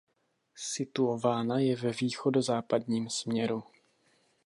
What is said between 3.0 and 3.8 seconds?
směru.